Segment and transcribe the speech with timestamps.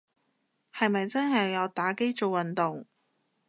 [0.75, 2.85] 係咪真係有打機做運動